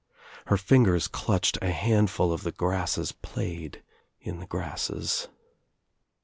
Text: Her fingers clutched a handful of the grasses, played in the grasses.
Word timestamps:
Her 0.47 0.57
fingers 0.57 1.07
clutched 1.07 1.59
a 1.61 1.69
handful 1.71 2.33
of 2.33 2.41
the 2.41 2.51
grasses, 2.51 3.11
played 3.11 3.83
in 4.19 4.39
the 4.39 4.47
grasses. 4.47 5.27